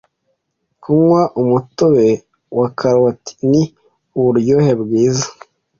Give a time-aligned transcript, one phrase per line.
[0.81, 2.07] Kunywa umutobe
[2.59, 3.61] wa karoti ni
[4.17, 5.27] uburyo bwiza